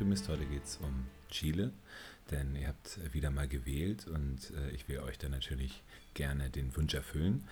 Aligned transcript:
Optimist. 0.00 0.30
Heute 0.30 0.46
geht 0.46 0.64
es 0.64 0.78
um 0.78 1.04
Chile, 1.28 1.72
denn 2.30 2.56
ihr 2.56 2.68
habt 2.68 2.98
wieder 3.12 3.30
mal 3.30 3.46
gewählt 3.46 4.06
und 4.06 4.50
äh, 4.56 4.70
ich 4.70 4.88
will 4.88 5.00
euch 5.00 5.18
dann 5.18 5.30
natürlich 5.30 5.82
gerne 6.14 6.48
den 6.48 6.74
Wunsch 6.74 6.94
erfüllen. 6.94 7.44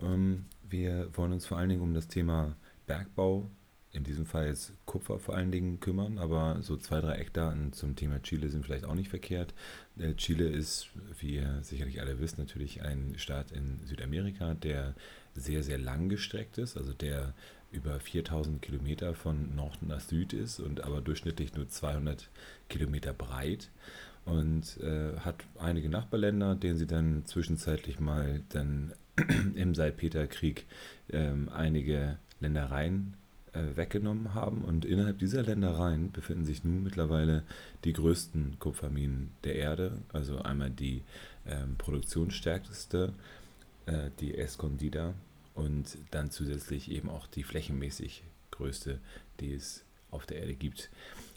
Ähm, 0.00 0.44
wir 0.62 1.10
wollen 1.16 1.32
uns 1.32 1.44
vor 1.44 1.58
allen 1.58 1.70
Dingen 1.70 1.82
um 1.82 1.92
das 1.92 2.06
Thema 2.06 2.54
Bergbau, 2.86 3.50
in 3.90 4.04
diesem 4.04 4.26
Fall 4.26 4.46
jetzt 4.46 4.72
Kupfer 4.86 5.18
vor 5.18 5.34
allen 5.34 5.50
Dingen, 5.50 5.80
kümmern, 5.80 6.18
aber 6.18 6.62
so 6.62 6.76
zwei, 6.76 7.00
drei 7.00 7.16
Eckdaten 7.16 7.72
zum 7.72 7.96
Thema 7.96 8.22
Chile 8.22 8.48
sind 8.48 8.64
vielleicht 8.64 8.84
auch 8.84 8.94
nicht 8.94 9.10
verkehrt. 9.10 9.52
Äh, 9.98 10.14
Chile 10.14 10.48
ist, 10.48 10.88
wie 11.18 11.34
ihr 11.34 11.64
sicherlich 11.64 12.00
alle 12.00 12.20
wisst, 12.20 12.38
natürlich 12.38 12.82
ein 12.82 13.14
Staat 13.16 13.50
in 13.50 13.84
Südamerika, 13.86 14.54
der 14.54 14.94
sehr, 15.34 15.64
sehr 15.64 15.78
lang 15.78 16.08
gestreckt 16.08 16.58
ist, 16.58 16.76
also 16.76 16.92
der 16.92 17.34
über 17.72 17.98
4000 17.98 18.62
Kilometer 18.62 19.14
von 19.14 19.54
Norden 19.54 19.88
nach 19.88 20.00
Süd 20.00 20.32
ist 20.32 20.60
und 20.60 20.84
aber 20.84 21.00
durchschnittlich 21.00 21.54
nur 21.54 21.68
200 21.68 22.28
Kilometer 22.68 23.12
breit 23.12 23.70
und 24.24 24.78
äh, 24.80 25.18
hat 25.18 25.36
einige 25.58 25.88
Nachbarländer, 25.88 26.54
denen 26.54 26.76
sie 26.76 26.86
dann 26.86 27.24
zwischenzeitlich 27.24 27.98
mal 27.98 28.42
dann 28.50 28.92
im 29.54 29.74
Salpeterkrieg 29.74 30.66
ähm, 31.10 31.48
einige 31.48 32.18
Ländereien 32.40 33.14
äh, 33.52 33.76
weggenommen 33.76 34.34
haben. 34.34 34.62
Und 34.62 34.84
innerhalb 34.84 35.18
dieser 35.18 35.42
Ländereien 35.42 36.12
befinden 36.12 36.44
sich 36.44 36.64
nun 36.64 36.82
mittlerweile 36.82 37.42
die 37.84 37.92
größten 37.92 38.58
Kupferminen 38.58 39.32
der 39.44 39.56
Erde. 39.56 39.98
Also 40.12 40.38
einmal 40.38 40.70
die 40.70 41.02
ähm, 41.46 41.76
produktionsstärkste, 41.76 43.12
äh, 43.86 44.10
die 44.20 44.36
Escondida 44.36 45.14
und 45.54 45.98
dann 46.10 46.30
zusätzlich 46.30 46.90
eben 46.90 47.08
auch 47.08 47.26
die 47.26 47.42
flächenmäßig 47.42 48.24
größte, 48.50 49.00
die 49.40 49.54
es 49.54 49.84
auf 50.10 50.26
der 50.26 50.38
Erde 50.40 50.54
gibt. 50.54 50.90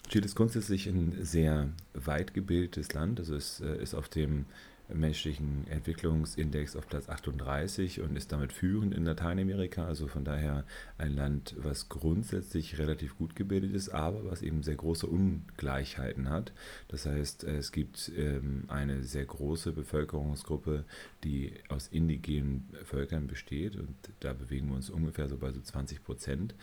Chile 0.09 0.25
ist 0.25 0.35
grundsätzlich 0.35 0.87
ein 0.87 1.17
sehr 1.23 1.69
weit 1.93 2.33
gebildetes 2.33 2.93
Land. 2.93 3.19
Also 3.19 3.35
es 3.35 3.61
äh, 3.61 3.81
ist 3.81 3.95
auf 3.95 4.09
dem 4.09 4.45
menschlichen 4.93 5.65
Entwicklungsindex 5.67 6.75
auf 6.75 6.87
Platz 6.87 7.09
38 7.09 8.01
und 8.01 8.15
ist 8.15 8.31
damit 8.31 8.53
führend 8.53 8.93
in 8.93 9.05
Lateinamerika. 9.05 9.85
Also 9.85 10.07
von 10.07 10.23
daher 10.23 10.63
ein 10.97 11.15
Land, 11.15 11.55
was 11.57 11.89
grundsätzlich 11.89 12.77
relativ 12.77 13.17
gut 13.17 13.35
gebildet 13.35 13.73
ist, 13.73 13.89
aber 13.89 14.25
was 14.25 14.41
eben 14.41 14.63
sehr 14.63 14.75
große 14.75 15.07
Ungleichheiten 15.07 16.29
hat. 16.29 16.53
Das 16.87 17.05
heißt, 17.05 17.43
es 17.45 17.71
gibt 17.71 18.11
ähm, 18.17 18.65
eine 18.67 19.03
sehr 19.03 19.25
große 19.25 19.71
Bevölkerungsgruppe, 19.71 20.85
die 21.23 21.53
aus 21.69 21.87
indigenen 21.87 22.69
Völkern 22.83 23.27
besteht 23.27 23.75
und 23.75 23.95
da 24.19 24.33
bewegen 24.33 24.69
wir 24.69 24.75
uns 24.75 24.89
ungefähr 24.89 25.27
so 25.27 25.37
bei 25.37 25.51
so 25.51 25.61
20 25.61 26.03
Prozent. 26.03 26.55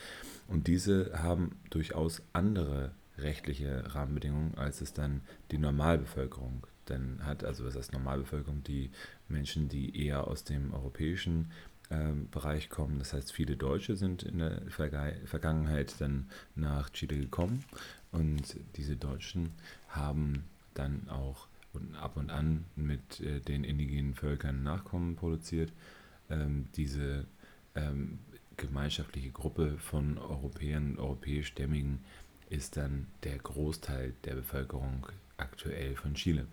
Und 0.48 0.66
diese 0.66 1.22
haben 1.22 1.56
durchaus 1.70 2.22
andere 2.32 2.92
rechtliche 3.18 3.94
Rahmenbedingungen, 3.94 4.54
als 4.56 4.80
es 4.80 4.92
dann 4.92 5.22
die 5.50 5.58
Normalbevölkerung 5.58 6.66
dann 6.86 7.24
hat. 7.24 7.44
Also 7.44 7.64
was 7.64 7.76
heißt 7.76 7.92
Normalbevölkerung, 7.92 8.62
die 8.62 8.90
Menschen, 9.28 9.68
die 9.68 10.04
eher 10.06 10.26
aus 10.26 10.44
dem 10.44 10.72
europäischen 10.72 11.50
ähm, 11.90 12.28
Bereich 12.30 12.70
kommen. 12.70 12.98
Das 12.98 13.12
heißt, 13.12 13.32
viele 13.32 13.56
Deutsche 13.56 13.96
sind 13.96 14.22
in 14.22 14.38
der 14.38 14.62
Verge 14.70 15.20
Vergangenheit 15.24 15.94
dann 16.00 16.30
nach 16.54 16.90
Chile 16.90 17.18
gekommen 17.18 17.64
und 18.10 18.56
diese 18.76 18.96
Deutschen 18.96 19.50
haben 19.88 20.44
dann 20.74 21.08
auch 21.08 21.48
und 21.72 21.94
ab 21.96 22.16
und 22.16 22.30
an 22.30 22.64
mit 22.76 23.20
äh, 23.20 23.40
den 23.40 23.64
indigenen 23.64 24.14
Völkern 24.14 24.62
Nachkommen 24.62 25.16
produziert. 25.16 25.72
Ähm, 26.30 26.68
diese 26.76 27.26
ähm, 27.74 28.18
gemeinschaftliche 28.56 29.30
Gruppe 29.30 29.78
von 29.78 30.18
Europäern, 30.18 30.98
europäischstämmigen 30.98 32.00
ist 32.50 32.76
dann 32.76 33.06
der 33.22 33.38
Großteil 33.38 34.14
der 34.24 34.34
Bevölkerung 34.34 35.06
aktuell 35.38 35.96
von 35.96 36.14
Chile. 36.14 36.46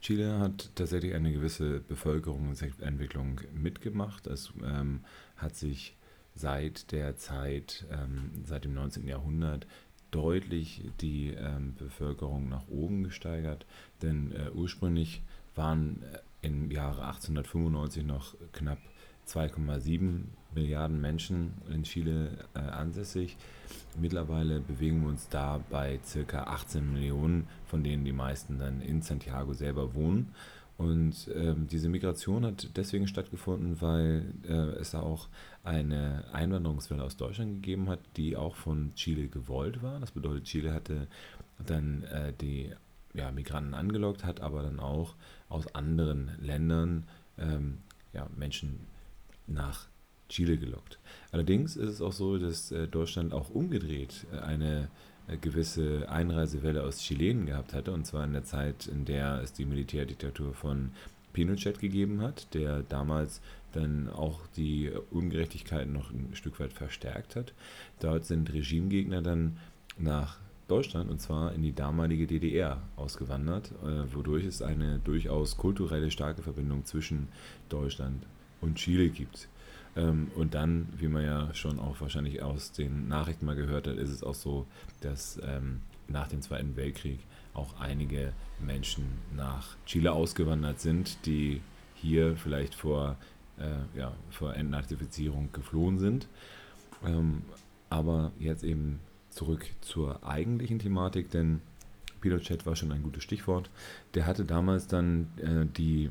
Chile 0.00 0.38
hat 0.38 0.70
tatsächlich 0.74 1.14
eine 1.14 1.32
gewisse 1.32 1.80
Bevölkerungsentwicklung 1.80 3.40
mitgemacht. 3.54 4.26
Es 4.26 4.52
ähm, 4.64 5.00
hat 5.36 5.56
sich 5.56 5.96
seit 6.34 6.92
der 6.92 7.16
Zeit, 7.16 7.86
ähm, 7.90 8.30
seit 8.44 8.64
dem 8.64 8.74
19. 8.74 9.06
Jahrhundert, 9.06 9.66
deutlich 10.10 10.84
die 11.00 11.28
ähm, 11.28 11.74
Bevölkerung 11.74 12.48
nach 12.48 12.68
oben 12.68 13.04
gesteigert. 13.04 13.66
Denn 14.02 14.32
äh, 14.32 14.50
ursprünglich 14.50 15.22
waren 15.54 16.02
äh, 16.02 16.18
im 16.46 16.70
Jahre 16.70 17.04
1895 17.06 18.04
noch 18.04 18.34
knapp 18.52 18.78
2,7 19.28 20.22
Milliarden 20.54 21.00
Menschen 21.00 21.52
in 21.70 21.82
Chile 21.82 22.30
äh, 22.54 22.58
ansässig. 22.58 23.36
Mittlerweile 24.00 24.60
bewegen 24.60 25.02
wir 25.02 25.08
uns 25.08 25.28
da 25.28 25.60
bei 25.70 26.00
circa 26.04 26.44
18 26.44 26.92
Millionen, 26.92 27.46
von 27.66 27.84
denen 27.84 28.04
die 28.04 28.12
meisten 28.12 28.58
dann 28.58 28.80
in 28.80 29.02
Santiago 29.02 29.52
selber 29.52 29.94
wohnen. 29.94 30.34
Und 30.78 31.28
ähm, 31.34 31.66
diese 31.66 31.88
Migration 31.88 32.46
hat 32.46 32.70
deswegen 32.76 33.08
stattgefunden, 33.08 33.80
weil 33.80 34.32
äh, 34.48 34.78
es 34.80 34.92
da 34.92 35.00
auch 35.00 35.28
eine 35.64 36.24
Einwanderungswelle 36.32 37.02
aus 37.02 37.16
Deutschland 37.16 37.54
gegeben 37.54 37.88
hat, 37.88 37.98
die 38.16 38.36
auch 38.36 38.54
von 38.54 38.94
Chile 38.94 39.26
gewollt 39.26 39.82
war. 39.82 39.98
Das 39.98 40.12
bedeutet, 40.12 40.44
Chile 40.44 40.72
hatte 40.72 41.08
dann 41.66 42.04
äh, 42.04 42.32
die 42.40 42.72
ja, 43.12 43.32
Migranten 43.32 43.74
angelockt, 43.74 44.24
hat 44.24 44.40
aber 44.40 44.62
dann 44.62 44.78
auch 44.78 45.16
aus 45.48 45.74
anderen 45.74 46.30
Ländern 46.40 47.08
ähm, 47.38 47.78
ja, 48.12 48.28
Menschen 48.36 48.86
nach 49.48 49.88
Chile 50.28 50.58
gelockt. 50.58 50.98
Allerdings 51.32 51.76
ist 51.76 51.88
es 51.88 52.02
auch 52.02 52.12
so, 52.12 52.38
dass 52.38 52.70
äh, 52.70 52.86
Deutschland 52.86 53.32
auch 53.32 53.50
umgedreht 53.50 54.26
äh, 54.32 54.38
eine 54.38 54.88
äh, 55.26 55.36
gewisse 55.36 56.08
Einreisewelle 56.08 56.82
aus 56.82 57.00
Chilenen 57.00 57.46
gehabt 57.46 57.72
hatte, 57.72 57.92
und 57.92 58.06
zwar 58.06 58.24
in 58.24 58.32
der 58.32 58.44
Zeit, 58.44 58.86
in 58.86 59.04
der 59.04 59.40
es 59.42 59.52
die 59.52 59.64
Militärdiktatur 59.64 60.54
von 60.54 60.92
Pinochet 61.32 61.78
gegeben 61.78 62.20
hat, 62.20 62.52
der 62.54 62.82
damals 62.82 63.40
dann 63.72 64.08
auch 64.08 64.40
die 64.56 64.90
Ungerechtigkeiten 65.10 65.92
noch 65.92 66.10
ein 66.10 66.30
Stück 66.32 66.58
weit 66.58 66.72
verstärkt 66.72 67.36
hat. 67.36 67.52
Dort 68.00 68.24
sind 68.24 68.52
Regimegegner 68.52 69.20
dann 69.20 69.58
nach 69.98 70.38
Deutschland 70.68 71.10
und 71.10 71.20
zwar 71.20 71.52
in 71.52 71.62
die 71.62 71.74
damalige 71.74 72.26
DDR 72.26 72.82
ausgewandert, 72.96 73.72
wodurch 74.12 74.46
es 74.46 74.62
eine 74.62 75.00
durchaus 75.00 75.58
kulturelle 75.58 76.10
starke 76.10 76.42
Verbindung 76.42 76.86
zwischen 76.86 77.28
Deutschland 77.68 78.22
und 78.60 78.76
Chile 78.76 79.08
gibt. 79.08 79.48
Ähm, 79.96 80.30
und 80.36 80.54
dann, 80.54 80.88
wie 80.96 81.08
man 81.08 81.24
ja 81.24 81.54
schon 81.54 81.78
auch 81.78 82.00
wahrscheinlich 82.00 82.42
aus 82.42 82.72
den 82.72 83.08
Nachrichten 83.08 83.46
mal 83.46 83.56
gehört 83.56 83.86
hat, 83.86 83.96
ist 83.96 84.10
es 84.10 84.22
auch 84.22 84.34
so, 84.34 84.66
dass 85.00 85.40
ähm, 85.44 85.80
nach 86.06 86.28
dem 86.28 86.42
Zweiten 86.42 86.76
Weltkrieg 86.76 87.20
auch 87.54 87.80
einige 87.80 88.32
Menschen 88.60 89.04
nach 89.36 89.76
Chile 89.86 90.12
ausgewandert 90.12 90.80
sind, 90.80 91.26
die 91.26 91.60
hier 91.94 92.36
vielleicht 92.36 92.74
vor, 92.74 93.16
äh, 93.58 93.98
ja, 93.98 94.12
vor 94.30 94.54
Entnazifizierung 94.54 95.50
geflohen 95.52 95.98
sind. 95.98 96.28
Ähm, 97.04 97.42
aber 97.90 98.32
jetzt 98.38 98.64
eben 98.64 99.00
zurück 99.30 99.66
zur 99.80 100.24
eigentlichen 100.24 100.78
Thematik, 100.78 101.30
denn 101.30 101.60
Pinochet 102.20 102.66
war 102.66 102.76
schon 102.76 102.92
ein 102.92 103.02
gutes 103.02 103.22
Stichwort. 103.22 103.70
Der 104.14 104.26
hatte 104.26 104.44
damals 104.44 104.86
dann 104.86 105.28
äh, 105.38 105.66
die 105.66 106.10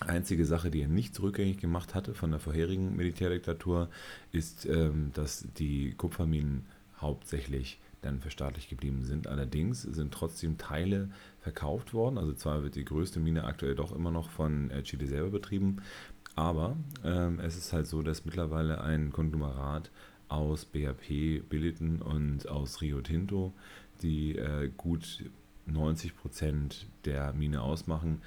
Einzige 0.00 0.46
Sache, 0.46 0.70
die 0.70 0.80
er 0.82 0.88
nicht 0.88 1.20
rückgängig 1.20 1.58
gemacht 1.58 1.94
hatte 1.94 2.14
von 2.14 2.30
der 2.30 2.40
vorherigen 2.40 2.96
Militärdiktatur, 2.96 3.88
ist, 4.32 4.66
ähm, 4.66 5.10
dass 5.14 5.46
die 5.58 5.92
Kupferminen 5.92 6.66
hauptsächlich 7.00 7.78
dann 8.02 8.20
verstaatlicht 8.20 8.70
geblieben 8.70 9.04
sind. 9.04 9.26
Allerdings 9.26 9.82
sind 9.82 10.12
trotzdem 10.12 10.56
Teile 10.58 11.10
verkauft 11.40 11.92
worden. 11.92 12.18
Also 12.18 12.32
zwar 12.32 12.62
wird 12.62 12.74
die 12.74 12.84
größte 12.84 13.20
Mine 13.20 13.44
aktuell 13.44 13.74
doch 13.74 13.94
immer 13.94 14.10
noch 14.10 14.30
von 14.30 14.70
äh, 14.70 14.82
Chile 14.82 15.06
selber 15.06 15.30
betrieben, 15.30 15.82
aber 16.36 16.76
ähm, 17.04 17.40
es 17.40 17.56
ist 17.56 17.72
halt 17.72 17.86
so, 17.86 18.02
dass 18.02 18.24
mittlerweile 18.24 18.80
ein 18.80 19.12
Konglomerat 19.12 19.90
aus 20.28 20.64
BHP, 20.64 21.42
Billiton 21.48 22.00
und 22.00 22.48
aus 22.48 22.80
Rio 22.80 23.00
Tinto, 23.00 23.52
die 24.02 24.36
äh, 24.36 24.70
gut 24.76 25.24
90 25.66 26.16
Prozent 26.16 26.86
der 27.04 27.32
Mine 27.32 27.62
ausmachen, 27.62 28.22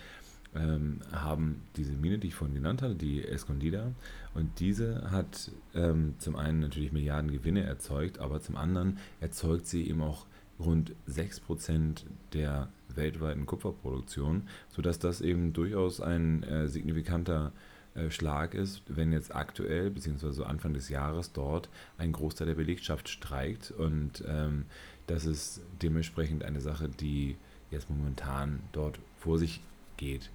ähm, 0.56 1.02
haben 1.12 1.62
diese 1.76 1.94
Mine, 1.94 2.20
die 2.20 2.28
ich 2.28 2.36
vorhin 2.36 2.56
genannt 2.56 2.82
hatte, 2.82 2.96
die 2.96 3.26
Escondida, 3.26 3.92
und 4.34 4.60
diese 4.60 5.12
hat 5.12 5.52
ähm, 5.76 6.16
zum 6.18 6.36
einen 6.36 6.60
natürlich 6.60 6.92
Milliarden 6.92 7.32
Gewinne 7.32 7.64
erzeugt, 7.64 8.20
aber 8.20 8.42
zum 8.42 8.56
anderen 8.56 8.98
erzeugt 9.22 9.68
sie 9.68 9.88
eben 9.88 10.02
auch 10.02 10.26
rund 10.60 10.94
6% 11.10 12.04
der 12.34 12.70
weltweiten 12.96 13.46
Kupferproduktion, 13.46 14.44
sodass 14.70 15.00
das 15.00 15.22
eben 15.22 15.54
durchaus 15.54 16.00
ein 16.00 16.44
äh, 16.44 16.68
signifikanter 16.68 17.52
äh, 17.96 18.10
Schlag 18.10 18.54
ist, 18.54 18.82
wenn 18.88 19.12
jetzt 19.12 19.36
aktuell 19.36 19.90
bzw. 19.90 20.44
Anfang 20.44 20.74
des 20.74 20.90
Jahres 20.90 21.32
dort 21.32 21.70
ein 21.98 22.12
Großteil 22.12 22.48
der 22.48 22.56
Belegschaft 22.56 23.10
streikt 23.10 23.72
und 23.72 24.24
ähm, 24.28 24.66
das 25.08 25.26
ist 25.26 25.62
dementsprechend 25.82 26.44
eine 26.44 26.62
Sache, 26.62 26.88
die 26.88 27.36
jetzt 27.72 27.90
momentan 27.90 28.62
dort 28.72 29.00
vor 29.18 29.38
sich 29.38 29.62
geht. 30.04 30.30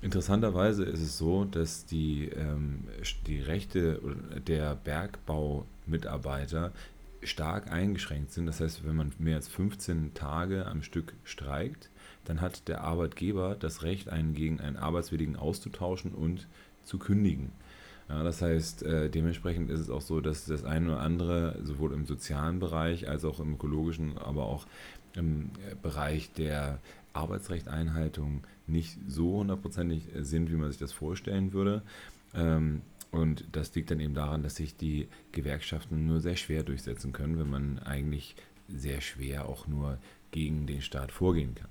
Interessanterweise 0.00 0.84
ist 0.84 1.00
es 1.00 1.16
so, 1.16 1.44
dass 1.44 1.86
die, 1.86 2.28
ähm, 2.28 2.84
die 3.26 3.40
Rechte 3.40 4.00
der 4.46 4.74
Bergbaumitarbeiter 4.74 6.72
stark 7.22 7.70
eingeschränkt 7.70 8.32
sind. 8.32 8.46
Das 8.46 8.60
heißt, 8.60 8.84
wenn 8.84 8.96
man 8.96 9.12
mehr 9.18 9.36
als 9.36 9.46
15 9.46 10.12
Tage 10.14 10.66
am 10.66 10.82
Stück 10.82 11.12
streikt, 11.22 11.88
dann 12.24 12.40
hat 12.40 12.66
der 12.66 12.82
Arbeitgeber 12.82 13.54
das 13.54 13.82
Recht, 13.84 14.08
einen 14.08 14.34
gegen 14.34 14.60
einen 14.60 14.76
Arbeitswilligen 14.76 15.36
auszutauschen 15.36 16.12
und 16.12 16.48
zu 16.84 16.98
kündigen. 16.98 17.52
Ja, 18.08 18.24
das 18.24 18.42
heißt, 18.42 18.82
äh, 18.82 19.08
dementsprechend 19.08 19.70
ist 19.70 19.80
es 19.80 19.90
auch 19.90 20.00
so, 20.00 20.20
dass 20.20 20.44
das 20.46 20.64
eine 20.64 20.88
oder 20.88 21.00
andere 21.00 21.60
sowohl 21.62 21.92
im 21.92 22.06
sozialen 22.06 22.58
Bereich 22.58 23.08
als 23.08 23.24
auch 23.24 23.38
im 23.38 23.54
ökologischen, 23.54 24.18
aber 24.18 24.46
auch 24.46 24.66
im 25.14 25.50
äh, 25.70 25.76
Bereich 25.80 26.32
der 26.32 26.80
Arbeitsrechteinhaltung 27.12 28.44
nicht 28.72 28.98
so 29.06 29.38
hundertprozentig 29.38 30.08
sind, 30.20 30.50
wie 30.50 30.56
man 30.56 30.70
sich 30.70 30.80
das 30.80 30.92
vorstellen 30.92 31.52
würde. 31.52 31.82
Ähm, 32.34 32.82
und 33.10 33.44
das 33.52 33.74
liegt 33.74 33.90
dann 33.90 34.00
eben 34.00 34.14
daran, 34.14 34.42
dass 34.42 34.56
sich 34.56 34.76
die 34.76 35.06
Gewerkschaften 35.32 36.06
nur 36.06 36.20
sehr 36.20 36.36
schwer 36.36 36.62
durchsetzen 36.62 37.12
können, 37.12 37.38
wenn 37.38 37.50
man 37.50 37.78
eigentlich 37.78 38.34
sehr 38.68 39.02
schwer 39.02 39.48
auch 39.48 39.66
nur 39.66 39.98
gegen 40.30 40.66
den 40.66 40.80
Staat 40.80 41.12
vorgehen 41.12 41.54
kann. 41.54 41.68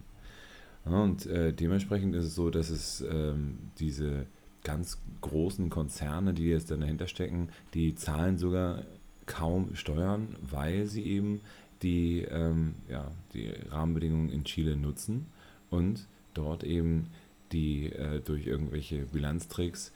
Und 0.86 1.26
äh, 1.26 1.54
dementsprechend 1.54 2.16
ist 2.16 2.26
es 2.26 2.36
so, 2.36 2.50
dass 2.50 2.70
es 2.70 3.02
ähm, 3.02 3.58
diese 3.80 4.28
ganz 4.64 5.02
großen 5.22 5.70
Konzerne, 5.70 6.34
die 6.34 6.46
jetzt 6.46 6.72
dann 6.72 6.82
dahinter 6.82 7.08
stecken, 7.08 7.50
die 7.74 7.96
zahlen 7.96 8.38
sogar 8.38 8.84
kaum 9.26 9.76
Steuern, 9.76 10.36
weil 10.42 10.86
sie 10.86 11.04
eben 11.04 11.42
die, 11.82 12.22
ähm, 12.22 12.76
ja, 12.90 13.12
die 13.34 13.50
Rahmenbedingungen 13.70 14.30
in 14.30 14.44
Chile 14.44 14.76
nutzen 14.76 15.28
und 15.70 16.08
dort 16.34 16.64
eben 16.64 17.08
die 17.52 17.92
äh, 17.92 18.22
durch 18.22 18.48
irgendwelche 18.48 19.06
Bilanztricks 19.06 19.92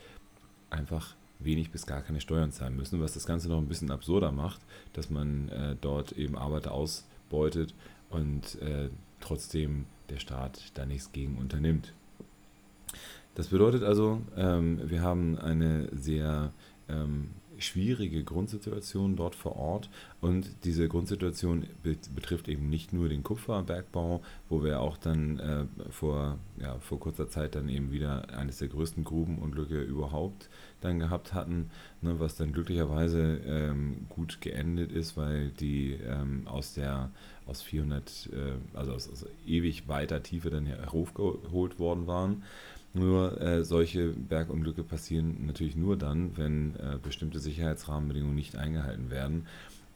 einfach 0.69 1.15
wenig 1.39 1.71
bis 1.71 1.85
gar 1.85 2.01
keine 2.01 2.21
Steuern 2.21 2.51
zahlen 2.51 2.75
müssen, 2.75 3.01
was 3.01 3.13
das 3.13 3.25
Ganze 3.25 3.49
noch 3.49 3.57
ein 3.57 3.67
bisschen 3.67 3.91
absurder 3.91 4.31
macht, 4.31 4.61
dass 4.93 5.09
man 5.09 5.49
äh, 5.49 5.75
dort 5.79 6.13
eben 6.13 6.37
Arbeiter 6.37 6.71
ausbeutet 6.71 7.73
und 8.09 8.61
äh, 8.61 8.89
trotzdem 9.19 9.85
der 10.09 10.19
Staat 10.19 10.71
da 10.75 10.85
nichts 10.85 11.11
gegen 11.11 11.37
unternimmt. 11.37 11.93
Das 13.35 13.47
bedeutet 13.47 13.83
also, 13.83 14.21
ähm, 14.37 14.79
wir 14.89 15.01
haben 15.01 15.37
eine 15.37 15.89
sehr 15.93 16.53
ähm, 16.87 17.31
schwierige 17.65 18.23
Grundsituation 18.23 19.15
dort 19.15 19.35
vor 19.35 19.55
Ort 19.55 19.89
und 20.21 20.49
diese 20.63 20.87
Grundsituation 20.87 21.65
betrifft 21.83 22.47
eben 22.47 22.69
nicht 22.69 22.93
nur 22.93 23.09
den 23.09 23.23
Kupferbergbau, 23.23 24.21
wo 24.49 24.63
wir 24.63 24.81
auch 24.81 24.97
dann 24.97 25.39
äh, 25.39 25.65
vor, 25.91 26.37
ja, 26.59 26.77
vor 26.79 26.99
kurzer 26.99 27.29
Zeit 27.29 27.55
dann 27.55 27.69
eben 27.69 27.91
wieder 27.91 28.29
eines 28.37 28.57
der 28.59 28.67
größten 28.67 29.03
Grubenunglücke 29.03 29.81
überhaupt 29.81 30.49
dann 30.81 30.99
gehabt 30.99 31.33
hatten, 31.33 31.71
ne, 32.01 32.19
was 32.19 32.35
dann 32.35 32.53
glücklicherweise 32.53 33.41
ähm, 33.45 34.05
gut 34.09 34.41
geendet 34.41 34.91
ist, 34.91 35.17
weil 35.17 35.49
die 35.49 35.93
ähm, 35.93 36.47
aus 36.47 36.73
der 36.73 37.11
aus 37.47 37.61
400, 37.61 38.29
äh, 38.33 38.77
also 38.77 38.93
aus, 38.93 39.09
aus 39.09 39.25
ewig 39.45 39.87
weiter 39.87 40.23
Tiefe 40.23 40.49
dann 40.49 40.65
heraufgeholt 40.65 41.79
worden 41.79 42.07
waren. 42.07 42.43
Nur 42.95 43.41
äh, 43.41 43.65
solche 43.65 44.13
Bergunglücke 44.13 44.81
passieren 44.83 45.45
natürlich 45.45 45.75
nur 45.75 45.97
dann, 45.97 46.37
wenn 46.37 46.75
äh, 46.75 46.97
bestimmte 47.01 47.39
Sicherheitsrahmenbedingungen 47.39 48.35
nicht 48.35 48.55
eingehalten 48.55 49.11
werden. 49.11 49.47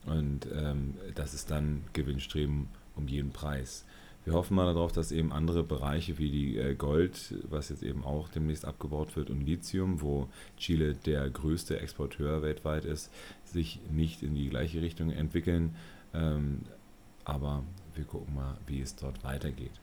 Und 0.04 0.46
ähm, 0.54 0.94
das 1.14 1.32
ist 1.32 1.50
dann 1.50 1.82
Gewinnstreben 1.94 2.68
um 2.96 3.08
jeden 3.08 3.30
Preis. 3.30 3.86
Wir 4.24 4.34
hoffen 4.34 4.54
mal 4.54 4.66
darauf, 4.66 4.92
dass 4.92 5.12
eben 5.12 5.32
andere 5.32 5.62
Bereiche 5.62 6.18
wie 6.18 6.30
die 6.30 6.58
äh, 6.58 6.74
Gold, 6.74 7.34
was 7.48 7.70
jetzt 7.70 7.82
eben 7.82 8.04
auch 8.04 8.28
demnächst 8.28 8.66
abgebaut 8.66 9.16
wird, 9.16 9.30
und 9.30 9.40
Lithium, 9.40 10.02
wo 10.02 10.28
Chile 10.58 10.94
der 10.94 11.30
größte 11.30 11.80
Exporteur 11.80 12.42
weltweit 12.42 12.84
ist, 12.84 13.10
sich 13.44 13.80
nicht 13.90 14.22
in 14.22 14.34
die 14.34 14.50
gleiche 14.50 14.82
Richtung 14.82 15.10
entwickeln. 15.10 15.74
Ähm, 16.12 16.60
aber 17.24 17.64
wir 17.94 18.04
gucken 18.04 18.34
mal, 18.34 18.58
wie 18.66 18.82
es 18.82 18.94
dort 18.94 19.24
weitergeht. 19.24 19.80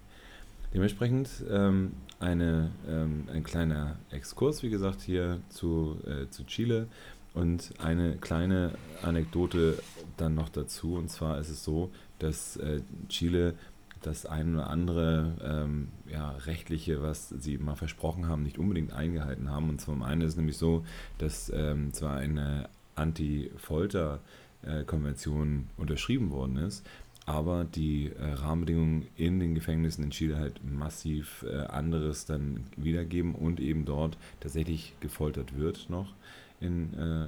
Dementsprechend 0.74 1.30
ähm, 1.50 1.94
eine, 2.20 2.72
ähm, 2.88 3.28
ein 3.34 3.44
kleiner 3.44 3.98
Exkurs, 4.12 4.64
wie 4.64 4.70
gesagt, 4.70 5.02
hier 5.02 5.40
zu, 5.50 5.98
äh, 6.06 6.30
zu 6.30 6.46
Chile 6.46 6.88
und 7.34 7.74
eine 7.80 8.18
kleine 8.18 8.74
Anekdote 9.04 9.82
dann 10.18 10.36
noch 10.36 10.50
dazu. 10.50 10.96
Und 10.96 11.10
zwar 11.10 11.40
ist 11.40 11.50
es 11.50 11.64
so, 11.64 11.90
dass 12.20 12.58
äh, 12.58 12.82
Chile 13.10 13.56
das 14.02 14.26
eine 14.26 14.56
oder 14.56 14.70
andere 14.70 15.34
ähm, 15.44 15.90
ja, 16.12 16.32
rechtliche, 16.32 17.02
was 17.02 17.30
sie 17.30 17.58
mal 17.58 17.76
versprochen 17.76 18.28
haben, 18.28 18.44
nicht 18.44 18.58
unbedingt 18.58 18.92
eingehalten 18.94 19.50
haben. 19.52 19.70
Und 19.70 19.80
zum 19.82 20.04
einen 20.04 20.22
ist 20.22 20.32
es 20.32 20.38
nämlich 20.38 20.58
so, 20.58 20.84
dass 21.18 21.52
ähm, 21.54 21.94
zwar 21.94 22.18
eine 22.18 22.70
Anti-Folter-Konvention 22.96 25.58
äh, 25.58 25.64
unterschrieben 25.82 26.32
worden 26.32 26.58
ist, 26.58 26.86
aber 27.28 27.66
die 27.66 28.08
äh, 28.08 28.24
Rahmenbedingungen 28.24 29.06
in 29.18 29.40
den 29.40 29.54
Gefängnissen 29.54 30.06
in 30.06 30.12
Chile 30.12 30.38
halt 30.38 30.62
massiv 30.64 31.46
äh, 31.48 31.58
anderes 31.68 32.26
dann 32.26 32.64
wiedergeben 32.78 33.36
und 33.36 33.60
eben 33.60 33.84
dort 33.84 34.18
tatsächlich 34.40 34.96
gefoltert 35.02 35.58
wird 35.58 35.90
noch 35.90 36.16
in, 36.62 36.94
äh, 36.94 37.28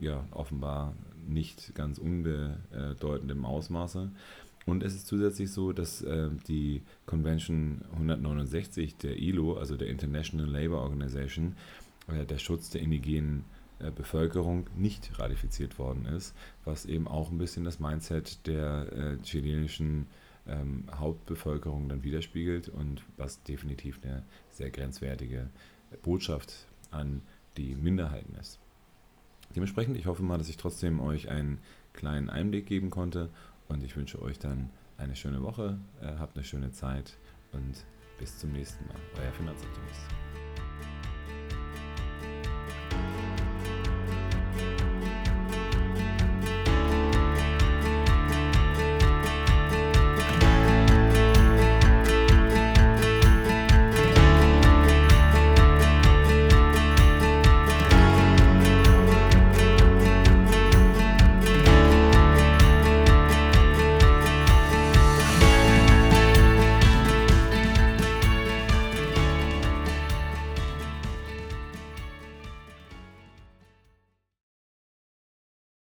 ja, 0.00 0.24
offenbar 0.30 0.94
nicht 1.28 1.74
ganz 1.74 1.98
unbedeutendem 1.98 3.44
Ausmaße. 3.44 4.10
Und 4.64 4.82
es 4.82 4.94
ist 4.94 5.06
zusätzlich 5.06 5.52
so, 5.52 5.74
dass 5.74 6.00
äh, 6.00 6.30
die 6.48 6.80
Convention 7.04 7.82
169 7.92 8.96
der 8.96 9.18
ILO, 9.18 9.58
also 9.58 9.76
der 9.76 9.88
International 9.88 10.46
Labour 10.46 10.80
Organization, 10.80 11.56
äh, 12.08 12.24
der 12.24 12.38
Schutz 12.38 12.70
der 12.70 12.80
indigenen 12.80 13.44
Bevölkerung 13.78 14.66
nicht 14.76 15.18
ratifiziert 15.18 15.78
worden 15.78 16.06
ist, 16.06 16.34
was 16.64 16.86
eben 16.86 17.08
auch 17.08 17.30
ein 17.30 17.38
bisschen 17.38 17.64
das 17.64 17.80
Mindset 17.80 18.46
der 18.46 18.92
äh, 18.92 19.22
chilenischen 19.22 20.06
ähm, 20.46 20.84
Hauptbevölkerung 20.94 21.88
dann 21.88 22.02
widerspiegelt 22.02 22.68
und 22.68 23.02
was 23.16 23.42
definitiv 23.42 24.00
eine 24.02 24.22
sehr 24.52 24.70
grenzwertige 24.70 25.48
Botschaft 26.02 26.66
an 26.90 27.22
die 27.56 27.74
Minderheiten 27.74 28.34
ist. 28.36 28.58
Dementsprechend, 29.54 29.96
ich 29.96 30.06
hoffe 30.06 30.22
mal, 30.22 30.38
dass 30.38 30.48
ich 30.48 30.56
trotzdem 30.56 31.00
euch 31.00 31.28
einen 31.28 31.58
kleinen 31.92 32.28
Einblick 32.28 32.66
geben 32.66 32.90
konnte 32.90 33.30
und 33.68 33.82
ich 33.82 33.96
wünsche 33.96 34.20
euch 34.20 34.38
dann 34.38 34.70
eine 34.96 35.16
schöne 35.16 35.42
Woche, 35.42 35.78
äh, 36.00 36.18
habt 36.18 36.36
eine 36.36 36.44
schöne 36.44 36.72
Zeit 36.72 37.16
und 37.52 37.84
bis 38.18 38.38
zum 38.38 38.52
nächsten 38.52 38.86
Mal. 38.86 38.96
Euer 39.20 39.32
Finanzoptimist. 39.32 40.33